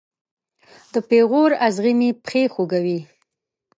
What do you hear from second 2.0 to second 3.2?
پښې خوږوي